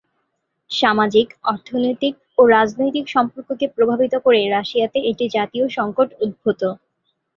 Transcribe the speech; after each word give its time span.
সামাজিক, 0.69 1.27
অর্থনৈতিক 1.43 2.13
ও 2.37 2.47
রাজনৈতিক 2.47 3.05
সম্পর্ককে 3.07 3.65
প্রভাবিত 3.75 4.13
করে 4.25 4.39
রাশিয়াতে 4.47 4.97
একটি 5.09 5.25
জাতীয় 5.35 5.65
সংকট 5.77 6.09
উদ্ভূত। 6.21 6.61